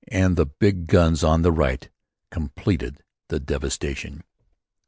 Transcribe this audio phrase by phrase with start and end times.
[0.07, 1.87] And the big guns on the right
[2.31, 4.23] completed the devastation.